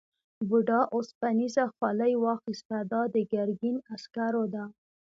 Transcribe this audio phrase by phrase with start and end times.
[0.47, 4.63] بوډا اوسپنيزه خولۍ واخیسته دا د ګرګین عسکرو ده.